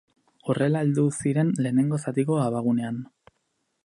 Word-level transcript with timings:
Horrela 0.51 0.79
heldu 0.85 1.03
ziren 1.17 1.51
lehenengo 1.65 1.99
zatiko 2.07 2.39
abagunean. 2.47 2.99